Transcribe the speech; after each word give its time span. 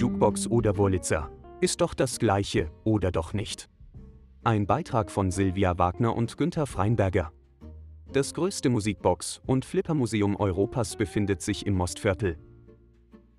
Jukebox 0.00 0.46
oder 0.46 0.78
Wurlitzer. 0.78 1.30
Ist 1.60 1.82
doch 1.82 1.92
das 1.92 2.18
gleiche, 2.18 2.70
oder 2.84 3.12
doch 3.12 3.34
nicht? 3.34 3.68
Ein 4.42 4.66
Beitrag 4.66 5.10
von 5.10 5.30
Silvia 5.30 5.76
Wagner 5.76 6.16
und 6.16 6.38
Günther 6.38 6.64
Freinberger. 6.66 7.30
Das 8.10 8.32
größte 8.32 8.70
Musikbox- 8.70 9.42
und 9.44 9.66
Flippermuseum 9.66 10.36
Europas 10.36 10.96
befindet 10.96 11.42
sich 11.42 11.66
im 11.66 11.74
Mostviertel. 11.74 12.38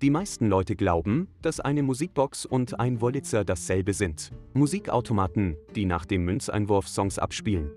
Die 0.02 0.10
meisten 0.10 0.46
Leute 0.46 0.76
glauben, 0.76 1.26
dass 1.42 1.58
eine 1.58 1.82
Musikbox 1.82 2.46
und 2.46 2.78
ein 2.78 3.00
Wurlitzer 3.00 3.44
dasselbe 3.44 3.92
sind. 3.92 4.30
Musikautomaten, 4.54 5.56
die 5.74 5.84
nach 5.84 6.06
dem 6.06 6.24
Münzeinwurf 6.24 6.86
Songs 6.86 7.18
abspielen. 7.18 7.72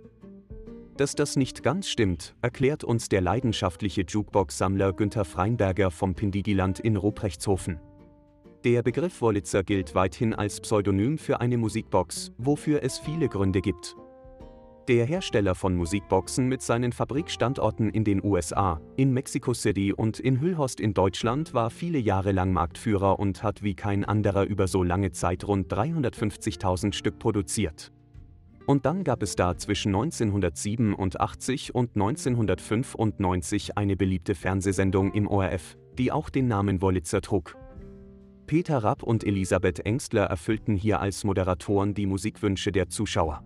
Dass 0.95 1.15
das 1.15 1.37
nicht 1.37 1.63
ganz 1.63 1.89
stimmt, 1.89 2.35
erklärt 2.43 2.83
uns 2.83 3.09
der 3.09 3.21
leidenschaftliche 3.21 4.03
Jukebox-Sammler 4.07 4.93
Günther 4.93 5.25
Freinberger 5.25 5.89
vom 5.89 6.13
Pindigiland 6.13 6.79
in 6.79 6.97
Ruprechtshaufen. 6.97 7.79
Der 8.65 8.81
Begriff 8.81 9.21
Wurlitzer 9.21 9.63
gilt 9.63 9.93
weithin 9.93 10.33
als 10.33 10.59
Pseudonym 10.59 11.19
für 11.19 11.39
eine 11.39 11.55
Musikbox, 11.55 12.31
wofür 12.39 12.81
es 12.81 12.97
viele 12.97 13.29
Gründe 13.29 13.61
gibt. 13.61 13.95
Der 14.87 15.05
Hersteller 15.05 15.53
von 15.53 15.75
Musikboxen 15.75 16.47
mit 16.47 16.63
seinen 16.63 16.91
Fabrikstandorten 16.91 17.91
in 17.91 18.03
den 18.03 18.23
USA, 18.23 18.81
in 18.97 19.13
Mexico 19.13 19.53
City 19.53 19.93
und 19.93 20.19
in 20.19 20.41
Hüllhorst 20.41 20.79
in 20.79 20.95
Deutschland 20.95 21.53
war 21.53 21.69
viele 21.69 21.99
Jahre 21.99 22.31
lang 22.31 22.53
Marktführer 22.53 23.19
und 23.19 23.43
hat 23.43 23.61
wie 23.61 23.75
kein 23.75 24.03
anderer 24.03 24.45
über 24.45 24.67
so 24.67 24.81
lange 24.81 25.11
Zeit 25.11 25.47
rund 25.47 25.71
350.000 25.71 26.93
Stück 26.93 27.19
produziert. 27.19 27.91
Und 28.65 28.87
dann 28.87 29.03
gab 29.03 29.21
es 29.21 29.35
da 29.35 29.55
zwischen 29.57 29.93
1987 29.93 31.75
und 31.75 31.91
1995 31.93 33.77
eine 33.77 33.95
beliebte 33.95 34.33
Fernsehsendung 34.33 35.13
im 35.13 35.27
ORF, 35.27 35.77
die 35.99 36.11
auch 36.11 36.31
den 36.31 36.47
Namen 36.47 36.81
Wollitzer 36.81 37.21
trug. 37.21 37.55
Peter 38.47 38.83
Rapp 38.83 39.01
und 39.01 39.23
Elisabeth 39.23 39.79
Engstler 39.85 40.25
erfüllten 40.25 40.75
hier 40.75 40.99
als 40.99 41.23
Moderatoren 41.23 41.93
die 41.93 42.05
Musikwünsche 42.05 42.71
der 42.71 42.89
Zuschauer. 42.89 43.43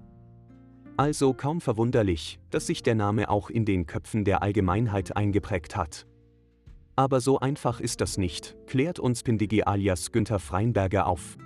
Also 0.97 1.33
kaum 1.33 1.61
verwunderlich, 1.61 2.39
dass 2.49 2.67
sich 2.67 2.83
der 2.83 2.95
Name 2.95 3.29
auch 3.29 3.49
in 3.49 3.63
den 3.63 3.85
Köpfen 3.85 4.25
der 4.25 4.41
Allgemeinheit 4.41 5.15
eingeprägt 5.15 5.77
hat. 5.77 6.05
Aber 6.97 7.21
so 7.21 7.39
einfach 7.39 7.79
ist 7.79 8.01
das 8.01 8.17
nicht, 8.17 8.57
klärt 8.67 8.99
uns 8.99 9.23
Pindigi 9.23 9.61
alias 9.63 10.11
Günther 10.11 10.39
Freinberger 10.39 11.07
auf. 11.07 11.37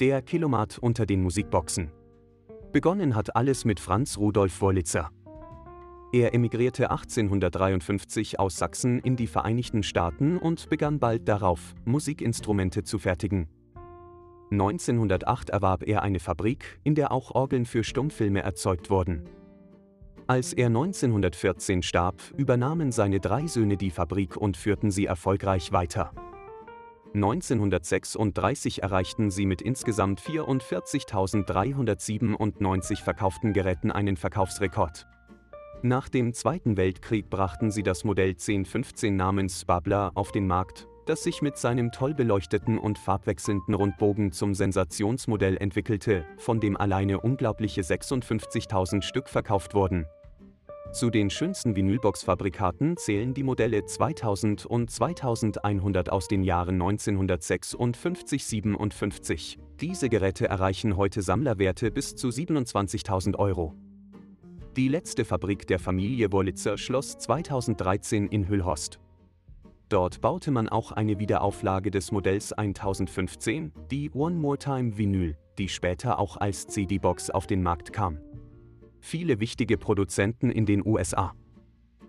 Der 0.00 0.20
Kilomat 0.20 0.78
unter 0.78 1.06
den 1.06 1.22
Musikboxen. 1.22 1.90
Begonnen 2.72 3.14
hat 3.14 3.34
alles 3.34 3.64
mit 3.64 3.80
Franz 3.80 4.18
Rudolf 4.18 4.60
Wurlitzer. 4.60 5.10
Er 6.14 6.32
emigrierte 6.32 6.90
1853 6.92 8.38
aus 8.38 8.56
Sachsen 8.56 9.00
in 9.00 9.16
die 9.16 9.26
Vereinigten 9.26 9.82
Staaten 9.82 10.38
und 10.38 10.70
begann 10.70 11.00
bald 11.00 11.26
darauf, 11.26 11.74
Musikinstrumente 11.84 12.84
zu 12.84 13.00
fertigen. 13.00 13.48
1908 14.52 15.50
erwarb 15.50 15.82
er 15.82 16.04
eine 16.04 16.20
Fabrik, 16.20 16.78
in 16.84 16.94
der 16.94 17.10
auch 17.10 17.32
Orgeln 17.32 17.66
für 17.66 17.82
Stummfilme 17.82 18.42
erzeugt 18.42 18.90
wurden. 18.90 19.24
Als 20.28 20.52
er 20.52 20.68
1914 20.68 21.82
starb, 21.82 22.22
übernahmen 22.36 22.92
seine 22.92 23.18
drei 23.18 23.48
Söhne 23.48 23.76
die 23.76 23.90
Fabrik 23.90 24.36
und 24.36 24.56
führten 24.56 24.92
sie 24.92 25.06
erfolgreich 25.06 25.72
weiter. 25.72 26.12
1936 27.12 28.84
erreichten 28.84 29.32
sie 29.32 29.46
mit 29.46 29.62
insgesamt 29.62 30.20
44.397 30.20 33.02
verkauften 33.02 33.52
Geräten 33.52 33.90
einen 33.90 34.16
Verkaufsrekord. 34.16 35.08
Nach 35.86 36.08
dem 36.08 36.32
Zweiten 36.32 36.78
Weltkrieg 36.78 37.28
brachten 37.28 37.70
sie 37.70 37.82
das 37.82 38.04
Modell 38.04 38.30
1015 38.30 39.14
namens 39.14 39.66
Babler 39.66 40.12
auf 40.14 40.32
den 40.32 40.46
Markt, 40.46 40.88
das 41.04 41.22
sich 41.22 41.42
mit 41.42 41.58
seinem 41.58 41.92
toll 41.92 42.14
beleuchteten 42.14 42.78
und 42.78 42.98
farbwechselnden 42.98 43.74
Rundbogen 43.74 44.32
zum 44.32 44.54
Sensationsmodell 44.54 45.58
entwickelte, 45.58 46.24
von 46.38 46.58
dem 46.58 46.78
alleine 46.78 47.20
unglaubliche 47.20 47.82
56.000 47.82 49.02
Stück 49.02 49.28
verkauft 49.28 49.74
wurden. 49.74 50.06
Zu 50.94 51.10
den 51.10 51.28
schönsten 51.28 51.76
Vinylbox-Fabrikaten 51.76 52.96
zählen 52.96 53.34
die 53.34 53.42
Modelle 53.42 53.84
2000 53.84 54.64
und 54.64 54.90
2100 54.90 56.10
aus 56.10 56.28
den 56.28 56.44
Jahren 56.44 56.80
1956-57. 56.80 59.58
Diese 59.82 60.08
Geräte 60.08 60.48
erreichen 60.48 60.96
heute 60.96 61.20
Sammlerwerte 61.20 61.90
bis 61.90 62.16
zu 62.16 62.28
27.000 62.28 63.36
Euro. 63.36 63.74
Die 64.76 64.88
letzte 64.88 65.24
Fabrik 65.24 65.68
der 65.68 65.78
Familie 65.78 66.32
Wurlitzer 66.32 66.76
schloss 66.76 67.16
2013 67.18 68.26
in 68.26 68.48
Hüllhorst. 68.48 68.98
Dort 69.88 70.20
baute 70.20 70.50
man 70.50 70.68
auch 70.68 70.90
eine 70.90 71.20
Wiederauflage 71.20 71.92
des 71.92 72.10
Modells 72.10 72.52
1015, 72.52 73.70
die 73.92 74.10
One 74.10 74.34
More 74.34 74.58
Time 74.58 74.98
Vinyl, 74.98 75.36
die 75.58 75.68
später 75.68 76.18
auch 76.18 76.38
als 76.38 76.66
CD-Box 76.66 77.30
auf 77.30 77.46
den 77.46 77.62
Markt 77.62 77.92
kam. 77.92 78.18
Viele 78.98 79.38
wichtige 79.38 79.78
Produzenten 79.78 80.50
in 80.50 80.66
den 80.66 80.84
USA. 80.84 81.34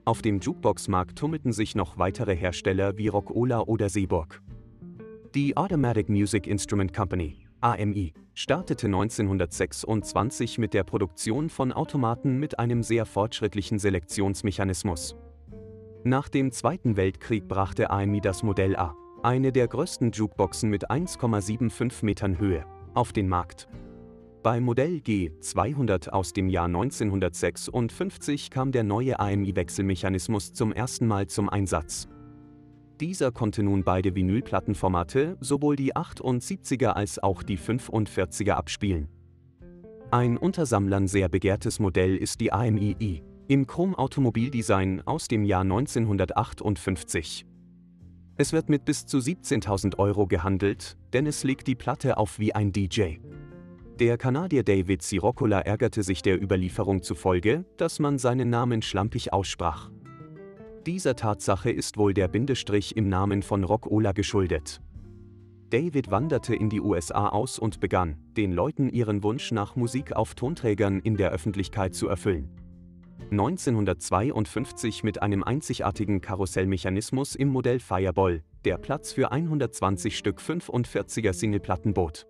Auf 0.03 0.23
dem 0.23 0.39
Jukebox-Markt 0.39 1.19
tummelten 1.19 1.53
sich 1.53 1.75
noch 1.75 1.99
weitere 1.99 2.35
Hersteller 2.35 2.97
wie 2.97 3.09
Rockola 3.09 3.59
oder 3.61 3.89
Seeburg. 3.89 4.41
Die 5.35 5.55
Automatic 5.55 6.09
Music 6.09 6.47
Instrument 6.47 6.95
Company, 6.95 7.44
AMI, 7.65 8.13
startete 8.35 8.85
1926 8.85 10.59
mit 10.59 10.75
der 10.75 10.83
Produktion 10.83 11.49
von 11.49 11.71
Automaten 11.71 12.37
mit 12.37 12.59
einem 12.59 12.83
sehr 12.83 13.07
fortschrittlichen 13.07 13.79
Selektionsmechanismus. 13.79 15.15
Nach 16.03 16.29
dem 16.29 16.51
Zweiten 16.51 16.95
Weltkrieg 16.95 17.47
brachte 17.47 17.89
AMI 17.89 18.21
das 18.21 18.43
Modell 18.43 18.75
A, 18.75 18.93
eine 19.23 19.51
der 19.51 19.67
größten 19.67 20.11
Jukeboxen 20.11 20.69
mit 20.69 20.91
1,75 20.91 22.05
Metern 22.05 22.37
Höhe, 22.37 22.67
auf 22.93 23.13
den 23.13 23.27
Markt. 23.27 23.67
Bei 24.43 24.59
Modell 24.59 25.01
G200 25.03 26.09
aus 26.09 26.33
dem 26.33 26.49
Jahr 26.49 26.67
1956 26.67 28.51
kam 28.51 28.73
der 28.73 28.83
neue 28.83 29.19
AMI-Wechselmechanismus 29.19 30.53
zum 30.53 30.71
ersten 30.71 31.07
Mal 31.07 31.25
zum 31.25 31.49
Einsatz. 31.49 32.07
Dieser 32.99 33.31
konnte 33.31 33.61
nun 33.61 33.83
beide 33.83 34.15
Vinylplattenformate, 34.15 35.37
sowohl 35.41 35.75
die 35.75 35.95
78er 35.95 36.89
als 36.89 37.19
auch 37.19 37.43
die 37.43 37.57
45er 37.57 38.53
abspielen. 38.53 39.09
Ein 40.11 40.37
unter 40.37 40.65
Sammlern 40.65 41.07
sehr 41.07 41.27
begehrtes 41.27 41.79
Modell 41.79 42.15
ist 42.15 42.39
die 42.39 42.53
AMI-I, 42.53 43.21
im 43.47 43.67
Chrom-Automobildesign 43.67 45.01
aus 45.05 45.27
dem 45.27 45.43
Jahr 45.43 45.61
1958. 45.61 47.45
Es 48.37 48.53
wird 48.53 48.69
mit 48.69 48.85
bis 48.85 49.05
zu 49.05 49.17
17.000 49.17 49.97
Euro 49.97 50.27
gehandelt, 50.27 50.97
denn 51.13 51.25
es 51.25 51.43
legt 51.43 51.67
die 51.67 51.75
Platte 51.75 52.17
auf 52.17 52.39
wie 52.39 52.55
ein 52.55 52.71
DJ. 52.71 53.17
Der 53.99 54.17
Kanadier 54.17 54.63
David 54.63 55.01
Siroccola 55.01 55.61
ärgerte 55.61 56.03
sich 56.03 56.21
der 56.21 56.41
Überlieferung 56.41 57.01
zufolge, 57.01 57.65
dass 57.77 57.99
man 57.99 58.17
seinen 58.17 58.49
Namen 58.49 58.81
schlampig 58.81 59.31
aussprach. 59.31 59.89
Dieser 60.85 61.15
Tatsache 61.15 61.71
ist 61.71 61.97
wohl 61.97 62.13
der 62.13 62.27
Bindestrich 62.27 62.95
im 62.95 63.09
Namen 63.09 63.41
von 63.41 63.63
Rockola 63.63 64.11
geschuldet. 64.11 64.81
David 65.71 66.11
wanderte 66.11 66.53
in 66.53 66.69
die 66.69 66.79
USA 66.79 67.29
aus 67.29 67.57
und 67.57 67.79
begann, 67.79 68.17
den 68.37 68.51
Leuten 68.51 68.89
ihren 68.89 69.23
Wunsch 69.23 69.51
nach 69.51 69.75
Musik 69.75 70.13
auf 70.13 70.35
Tonträgern 70.35 70.99
in 70.99 71.17
der 71.17 71.31
Öffentlichkeit 71.31 71.95
zu 71.95 72.07
erfüllen. 72.07 72.51
1952 73.31 75.03
mit 75.03 75.23
einem 75.23 75.43
einzigartigen 75.43 76.21
Karussellmechanismus 76.21 77.33
im 77.33 77.47
Modell 77.47 77.79
Fireball, 77.79 78.43
der 78.63 78.77
Platz 78.77 79.11
für 79.11 79.31
120 79.31 80.15
Stück 80.15 80.39
45er 80.39 81.33
Singleplatten 81.33 81.95
bot. 81.95 82.27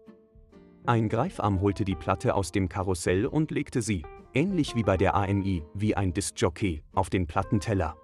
Ein 0.85 1.09
Greifarm 1.09 1.59
holte 1.59 1.83
die 1.83 1.95
Platte 1.95 2.35
aus 2.35 2.53
dem 2.53 2.69
Karussell 2.69 3.25
und 3.25 3.51
legte 3.51 3.81
sie, 3.81 4.05
ähnlich 4.33 4.75
wie 4.77 4.83
bei 4.83 4.95
der 4.95 5.13
AMI, 5.13 5.63
wie 5.73 5.95
ein 5.95 6.13
Discjockey, 6.13 6.83
auf 6.93 7.09
den 7.09 7.27
Plattenteller. 7.27 7.97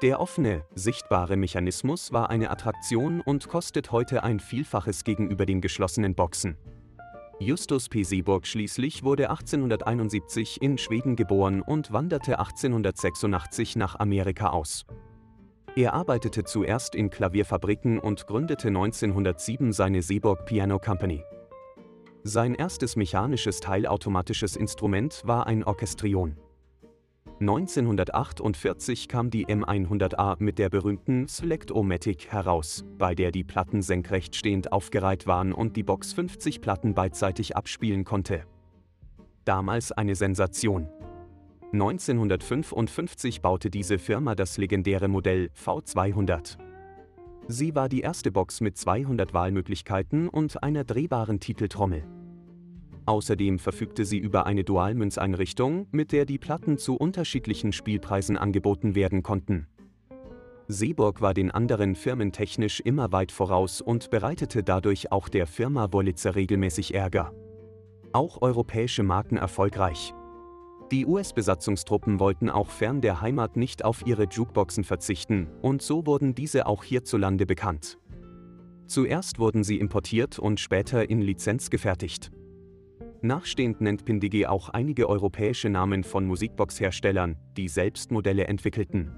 Der 0.00 0.20
offene, 0.20 0.64
sichtbare 0.76 1.36
Mechanismus 1.36 2.12
war 2.12 2.30
eine 2.30 2.50
Attraktion 2.50 3.20
und 3.20 3.48
kostet 3.48 3.90
heute 3.90 4.22
ein 4.22 4.38
Vielfaches 4.38 5.02
gegenüber 5.02 5.44
den 5.44 5.60
geschlossenen 5.60 6.14
Boxen. 6.14 6.56
Justus 7.40 7.88
P. 7.88 8.04
Seeburg 8.04 8.46
schließlich 8.46 9.02
wurde 9.02 9.28
1871 9.30 10.62
in 10.62 10.78
Schweden 10.78 11.16
geboren 11.16 11.62
und 11.62 11.92
wanderte 11.92 12.38
1886 12.38 13.74
nach 13.74 13.98
Amerika 13.98 14.50
aus. 14.50 14.86
Er 15.74 15.94
arbeitete 15.94 16.44
zuerst 16.44 16.94
in 16.94 17.10
Klavierfabriken 17.10 17.98
und 17.98 18.24
gründete 18.28 18.68
1907 18.68 19.72
seine 19.72 20.02
Seeburg 20.02 20.44
Piano 20.44 20.78
Company. 20.78 21.24
Sein 22.22 22.54
erstes 22.54 22.94
mechanisches 22.94 23.58
teilautomatisches 23.58 24.54
Instrument 24.54 25.22
war 25.24 25.48
ein 25.48 25.64
Orchestrion. 25.64 26.36
1948 27.40 29.06
kam 29.06 29.30
die 29.30 29.46
M100A 29.46 30.36
mit 30.40 30.58
der 30.58 30.70
berühmten 30.70 31.28
Select-O-Matic 31.28 32.32
heraus, 32.32 32.84
bei 32.98 33.14
der 33.14 33.30
die 33.30 33.44
Platten 33.44 33.80
senkrecht 33.80 34.34
stehend 34.34 34.72
aufgereiht 34.72 35.28
waren 35.28 35.52
und 35.52 35.76
die 35.76 35.84
Box 35.84 36.12
50 36.14 36.60
Platten 36.60 36.94
beidseitig 36.94 37.56
abspielen 37.56 38.04
konnte. 38.04 38.42
Damals 39.44 39.92
eine 39.92 40.16
Sensation. 40.16 40.88
1955 41.72 43.40
baute 43.40 43.70
diese 43.70 44.00
Firma 44.00 44.34
das 44.34 44.58
legendäre 44.58 45.06
Modell 45.06 45.50
V200. 45.54 46.58
Sie 47.46 47.74
war 47.74 47.88
die 47.88 48.00
erste 48.00 48.32
Box 48.32 48.60
mit 48.60 48.76
200 48.76 49.32
Wahlmöglichkeiten 49.32 50.28
und 50.28 50.62
einer 50.64 50.82
drehbaren 50.82 51.38
Titeltrommel. 51.38 52.02
Außerdem 53.08 53.58
verfügte 53.58 54.04
sie 54.04 54.18
über 54.18 54.44
eine 54.44 54.64
Dualmünzeinrichtung, 54.64 55.86
mit 55.92 56.12
der 56.12 56.26
die 56.26 56.36
Platten 56.36 56.76
zu 56.76 56.94
unterschiedlichen 56.94 57.72
Spielpreisen 57.72 58.36
angeboten 58.36 58.94
werden 58.94 59.22
konnten. 59.22 59.66
Seeburg 60.66 61.22
war 61.22 61.32
den 61.32 61.50
anderen 61.50 61.94
Firmen 61.94 62.32
technisch 62.32 62.80
immer 62.80 63.10
weit 63.10 63.32
voraus 63.32 63.80
und 63.80 64.10
bereitete 64.10 64.62
dadurch 64.62 65.10
auch 65.10 65.30
der 65.30 65.46
Firma 65.46 65.90
Wolitzer 65.90 66.34
regelmäßig 66.34 66.92
Ärger. 66.92 67.32
Auch 68.12 68.42
europäische 68.42 69.04
Marken 69.04 69.38
erfolgreich. 69.38 70.12
Die 70.92 71.06
US-Besatzungstruppen 71.06 72.20
wollten 72.20 72.50
auch 72.50 72.68
fern 72.68 73.00
der 73.00 73.22
Heimat 73.22 73.56
nicht 73.56 73.86
auf 73.86 74.06
ihre 74.06 74.24
Jukeboxen 74.24 74.84
verzichten, 74.84 75.48
und 75.62 75.80
so 75.80 76.04
wurden 76.04 76.34
diese 76.34 76.66
auch 76.66 76.84
hierzulande 76.84 77.46
bekannt. 77.46 77.98
Zuerst 78.86 79.38
wurden 79.38 79.64
sie 79.64 79.78
importiert 79.78 80.38
und 80.38 80.60
später 80.60 81.08
in 81.08 81.22
Lizenz 81.22 81.70
gefertigt. 81.70 82.32
Nachstehend 83.20 83.80
nennt 83.80 84.04
Pindige 84.04 84.48
auch 84.48 84.68
einige 84.68 85.08
europäische 85.08 85.68
Namen 85.68 86.04
von 86.04 86.24
Musikbox-Herstellern, 86.26 87.36
die 87.56 87.68
selbst 87.68 88.12
Modelle 88.12 88.46
entwickelten. 88.46 89.10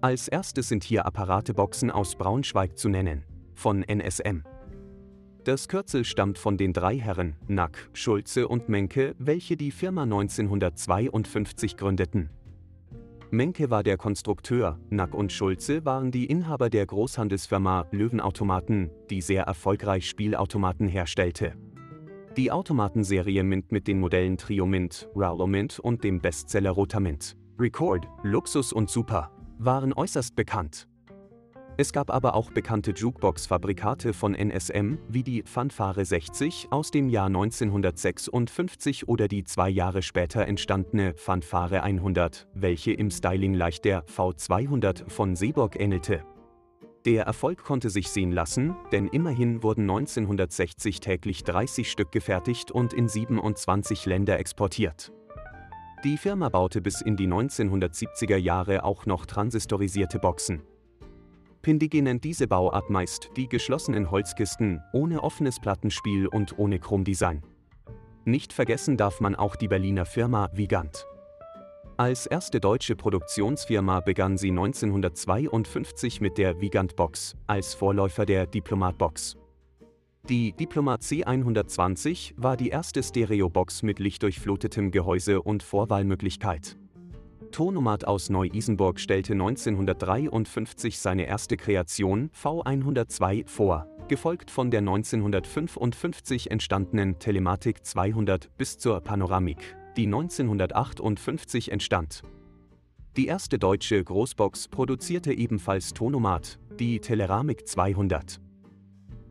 Als 0.00 0.28
erstes 0.28 0.68
sind 0.68 0.84
hier 0.84 1.06
Apparateboxen 1.06 1.90
aus 1.90 2.14
Braunschweig 2.14 2.78
zu 2.78 2.88
nennen, 2.88 3.24
von 3.54 3.82
NSM. 3.82 4.44
Das 5.42 5.68
Kürzel 5.68 6.04
stammt 6.04 6.38
von 6.38 6.56
den 6.56 6.72
drei 6.72 6.98
Herren, 6.98 7.36
Nack, 7.48 7.90
Schulze 7.92 8.46
und 8.46 8.68
Menke, 8.68 9.14
welche 9.18 9.56
die 9.56 9.72
Firma 9.72 10.02
1952 10.02 11.76
gründeten. 11.76 12.30
Menke 13.30 13.70
war 13.70 13.82
der 13.82 13.96
Konstrukteur, 13.96 14.78
Nack 14.88 15.14
und 15.14 15.32
Schulze 15.32 15.84
waren 15.84 16.12
die 16.12 16.26
Inhaber 16.26 16.70
der 16.70 16.86
Großhandelsfirma 16.86 17.86
Löwenautomaten, 17.90 18.90
die 19.10 19.20
sehr 19.20 19.42
erfolgreich 19.44 20.08
Spielautomaten 20.08 20.86
herstellte. 20.86 21.54
Die 22.36 22.52
Automatenserie 22.52 23.42
Mint 23.42 23.72
mit 23.72 23.88
den 23.88 23.98
Modellen 23.98 24.36
Trio 24.36 24.66
Mint, 24.66 25.08
Raulo 25.16 25.46
Mint 25.46 25.78
und 25.78 26.04
dem 26.04 26.20
Bestseller 26.20 26.72
Roter 26.72 27.00
Record, 27.58 28.06
Luxus 28.24 28.74
und 28.74 28.90
Super 28.90 29.30
waren 29.58 29.94
äußerst 29.94 30.36
bekannt. 30.36 30.86
Es 31.78 31.94
gab 31.94 32.10
aber 32.10 32.34
auch 32.34 32.50
bekannte 32.50 32.90
Jukebox-Fabrikate 32.90 34.12
von 34.12 34.34
NSM, 34.34 34.98
wie 35.08 35.22
die 35.22 35.44
Fanfare 35.46 36.04
60 36.04 36.68
aus 36.70 36.90
dem 36.90 37.08
Jahr 37.08 37.28
1956 37.28 39.08
oder 39.08 39.28
die 39.28 39.44
zwei 39.44 39.70
Jahre 39.70 40.02
später 40.02 40.46
entstandene 40.46 41.14
Fanfare 41.16 41.82
100, 41.82 42.48
welche 42.52 42.92
im 42.92 43.10
Styling 43.10 43.54
leicht 43.54 43.86
der 43.86 44.04
V200 44.04 45.08
von 45.08 45.36
Seeborg 45.36 45.80
ähnelte. 45.80 46.22
Der 47.06 47.22
Erfolg 47.22 47.62
konnte 47.62 47.88
sich 47.88 48.10
sehen 48.10 48.32
lassen, 48.32 48.74
denn 48.90 49.06
immerhin 49.06 49.62
wurden 49.62 49.82
1960 49.82 50.98
täglich 50.98 51.44
30 51.44 51.88
Stück 51.88 52.10
gefertigt 52.10 52.72
und 52.72 52.92
in 52.92 53.08
27 53.08 54.06
Länder 54.06 54.40
exportiert. 54.40 55.12
Die 56.02 56.16
Firma 56.16 56.48
baute 56.48 56.80
bis 56.80 57.00
in 57.00 57.16
die 57.16 57.28
1970er 57.28 58.36
Jahre 58.36 58.82
auch 58.82 59.06
noch 59.06 59.24
transistorisierte 59.24 60.18
Boxen. 60.18 60.64
Pindige 61.62 62.02
nennt 62.02 62.24
diese 62.24 62.48
Bauart 62.48 62.90
meist 62.90 63.30
die 63.36 63.48
geschlossenen 63.48 64.10
Holzkisten, 64.10 64.82
ohne 64.92 65.22
offenes 65.22 65.60
Plattenspiel 65.60 66.26
und 66.26 66.58
ohne 66.58 66.80
Chromdesign. 66.80 67.44
Nicht 68.24 68.52
vergessen 68.52 68.96
darf 68.96 69.20
man 69.20 69.36
auch 69.36 69.54
die 69.54 69.68
Berliner 69.68 70.06
Firma 70.06 70.50
Vigant. 70.52 71.06
Als 71.98 72.26
erste 72.26 72.60
deutsche 72.60 72.94
Produktionsfirma 72.94 74.00
begann 74.00 74.36
sie 74.36 74.50
1952 74.50 76.20
mit 76.20 76.36
der 76.36 76.60
Vigant 76.60 76.94
Box, 76.94 77.34
als 77.46 77.72
Vorläufer 77.72 78.26
der 78.26 78.46
Diplomat 78.46 78.98
Box. 78.98 79.38
Die 80.28 80.52
Diplomat 80.52 81.00
C120 81.00 82.34
war 82.36 82.58
die 82.58 82.68
erste 82.68 83.02
Stereobox 83.02 83.82
mit 83.82 83.98
lichtdurchflutetem 83.98 84.90
Gehäuse 84.90 85.40
und 85.40 85.62
Vorwahlmöglichkeit. 85.62 86.76
Tonomat 87.50 88.04
aus 88.04 88.28
Neu-Isenburg 88.28 89.00
stellte 89.00 89.32
1953 89.32 90.98
seine 90.98 91.26
erste 91.26 91.56
Kreation 91.56 92.28
V102 92.38 93.48
vor, 93.48 93.86
gefolgt 94.08 94.50
von 94.50 94.70
der 94.70 94.80
1955 94.80 96.50
entstandenen 96.50 97.18
Telematik 97.18 97.86
200 97.86 98.54
bis 98.58 98.76
zur 98.76 99.00
Panoramik, 99.00 99.76
die 99.96 100.06
1958 100.06 101.72
entstand. 101.72 102.22
Die 103.16 103.26
erste 103.26 103.58
deutsche 103.58 104.02
Großbox 104.02 104.68
produzierte 104.68 105.32
ebenfalls 105.32 105.94
Tonomat, 105.94 106.58
die 106.78 107.00
Teleramik 107.00 107.66
200. 107.66 108.40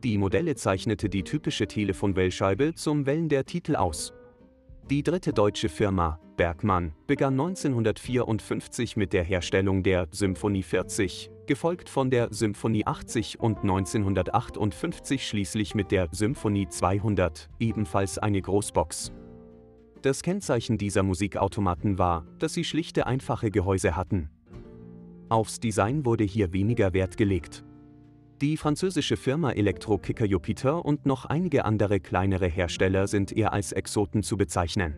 Die 0.02 0.18
Modelle 0.18 0.56
zeichnete 0.56 1.08
die 1.08 1.22
typische 1.22 1.68
Telefonwellscheibe 1.68 2.74
zum 2.74 3.06
Wellen 3.06 3.28
der 3.28 3.44
Titel 3.44 3.76
aus. 3.76 4.12
Die 4.90 5.02
dritte 5.02 5.32
deutsche 5.32 5.68
Firma, 5.68 6.20
Bergmann, 6.36 6.94
begann 7.06 7.34
1954 7.34 8.96
mit 8.96 9.12
der 9.12 9.24
Herstellung 9.24 9.82
der 9.82 10.08
Symphonie 10.10 10.62
40, 10.62 11.30
gefolgt 11.46 11.88
von 11.88 12.10
der 12.10 12.32
Symphonie 12.32 12.86
80 12.86 13.40
und 13.40 13.58
1958 13.58 15.26
schließlich 15.26 15.74
mit 15.74 15.90
der 15.90 16.08
Symphonie 16.12 16.68
200, 16.68 17.48
ebenfalls 17.58 18.18
eine 18.18 18.42
Großbox. 18.42 19.12
Das 20.06 20.22
Kennzeichen 20.22 20.78
dieser 20.78 21.02
Musikautomaten 21.02 21.98
war, 21.98 22.24
dass 22.38 22.54
sie 22.54 22.62
schlichte 22.62 23.08
einfache 23.08 23.50
Gehäuse 23.50 23.96
hatten. 23.96 24.30
Aufs 25.28 25.58
Design 25.58 26.04
wurde 26.04 26.22
hier 26.22 26.52
weniger 26.52 26.92
Wert 26.92 27.16
gelegt. 27.16 27.64
Die 28.40 28.56
französische 28.56 29.16
Firma 29.16 29.50
Electro-Kicker 29.50 30.24
Jupiter 30.24 30.84
und 30.84 31.06
noch 31.06 31.24
einige 31.24 31.64
andere 31.64 31.98
kleinere 31.98 32.46
Hersteller 32.46 33.08
sind 33.08 33.32
eher 33.32 33.52
als 33.52 33.72
Exoten 33.72 34.22
zu 34.22 34.36
bezeichnen. 34.36 34.94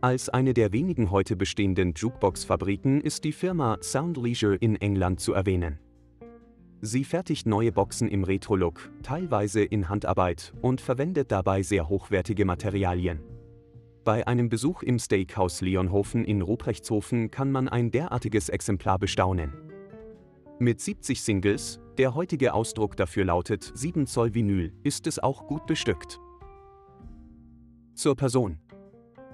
Als 0.00 0.30
eine 0.30 0.54
der 0.54 0.72
wenigen 0.72 1.10
heute 1.10 1.36
bestehenden 1.36 1.92
Jukebox-Fabriken 1.94 3.02
ist 3.02 3.24
die 3.24 3.32
Firma 3.32 3.76
Sound 3.82 4.16
Leisure 4.16 4.56
in 4.56 4.76
England 4.76 5.20
zu 5.20 5.34
erwähnen. 5.34 5.80
Sie 6.80 7.04
fertigt 7.04 7.46
neue 7.46 7.72
Boxen 7.72 8.08
im 8.08 8.24
Retro-Look, 8.24 8.90
teilweise 9.02 9.62
in 9.62 9.90
Handarbeit 9.90 10.54
und 10.62 10.80
verwendet 10.80 11.30
dabei 11.30 11.62
sehr 11.62 11.90
hochwertige 11.90 12.46
Materialien. 12.46 13.20
Bei 14.04 14.26
einem 14.26 14.48
Besuch 14.48 14.82
im 14.82 14.98
Steakhouse 14.98 15.60
Leonhofen 15.60 16.24
in 16.24 16.42
Ruprechtshofen 16.42 17.30
kann 17.30 17.50
man 17.50 17.68
ein 17.68 17.90
derartiges 17.90 18.48
Exemplar 18.48 18.98
bestaunen. 18.98 19.52
Mit 20.60 20.80
70 20.80 21.22
Singles, 21.22 21.80
der 21.98 22.14
heutige 22.14 22.54
Ausdruck 22.54 22.96
dafür 22.96 23.24
lautet 23.24 23.70
7 23.74 24.06
Zoll 24.06 24.34
Vinyl, 24.34 24.72
ist 24.82 25.06
es 25.06 25.18
auch 25.18 25.46
gut 25.46 25.66
bestückt. 25.66 26.18
Zur 27.94 28.16
Person. 28.16 28.58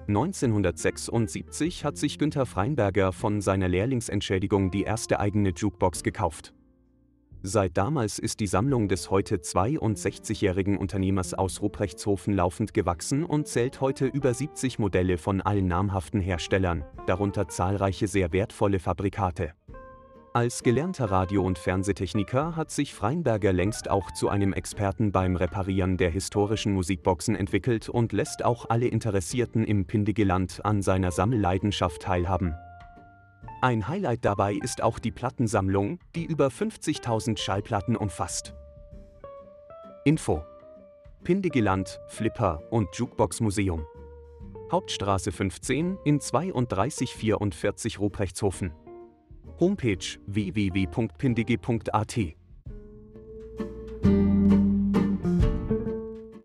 1976 0.07 1.83
hat 1.83 1.97
sich 1.97 2.19
Günther 2.19 2.45
Freinberger 2.45 3.11
von 3.11 3.41
seiner 3.41 3.67
Lehrlingsentschädigung 3.67 4.69
die 4.69 4.83
erste 4.83 5.19
eigene 5.19 5.49
Jukebox 5.49 6.03
gekauft. 6.03 6.53
Seit 7.47 7.77
damals 7.77 8.17
ist 8.17 8.39
die 8.39 8.47
Sammlung 8.47 8.87
des 8.87 9.11
heute 9.11 9.35
62-jährigen 9.35 10.77
Unternehmers 10.77 11.35
aus 11.35 11.61
Ruprechtshofen 11.61 12.33
laufend 12.33 12.73
gewachsen 12.73 13.23
und 13.23 13.47
zählt 13.47 13.81
heute 13.81 14.07
über 14.07 14.33
70 14.33 14.79
Modelle 14.79 15.19
von 15.19 15.41
allen 15.41 15.67
namhaften 15.67 16.21
Herstellern, 16.21 16.83
darunter 17.05 17.47
zahlreiche 17.47 18.07
sehr 18.07 18.33
wertvolle 18.33 18.79
Fabrikate. 18.79 19.53
Als 20.33 20.63
gelernter 20.63 21.11
Radio- 21.11 21.43
und 21.43 21.59
Fernsehtechniker 21.59 22.55
hat 22.55 22.71
sich 22.71 22.95
Freinberger 22.95 23.53
längst 23.53 23.91
auch 23.91 24.09
zu 24.09 24.27
einem 24.27 24.51
Experten 24.51 25.11
beim 25.11 25.35
Reparieren 25.35 25.97
der 25.97 26.09
historischen 26.09 26.73
Musikboxen 26.73 27.35
entwickelt 27.35 27.89
und 27.89 28.11
lässt 28.11 28.43
auch 28.43 28.71
alle 28.71 28.87
Interessierten 28.87 29.63
im 29.65 29.85
Pindigeland 29.85 30.65
an 30.65 30.81
seiner 30.81 31.11
Sammelleidenschaft 31.11 32.01
teilhaben. 32.01 32.55
Ein 33.61 33.87
Highlight 33.87 34.25
dabei 34.25 34.53
ist 34.53 34.83
auch 34.83 34.99
die 34.99 35.11
Plattensammlung, 35.11 35.99
die 36.15 36.25
über 36.25 36.47
50.000 36.47 37.37
Schallplatten 37.37 37.95
umfasst. 37.95 38.53
Info 40.03 40.43
Pindigeland, 41.23 41.99
Flipper 42.07 42.61
und 42.69 42.95
Jukebox 42.95 43.41
Museum. 43.41 43.85
Hauptstraße 44.71 45.31
15 45.31 45.97
in 46.05 46.19
3244 46.19 47.99
Ruprechtshofen. 47.99 48.73
Homepage 49.59 50.19
www.pindige.at 50.27 52.19